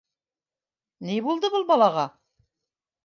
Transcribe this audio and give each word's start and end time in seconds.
Ни 1.09 1.19
булды 1.27 1.51
был 1.57 1.67
балаға? 1.73 2.07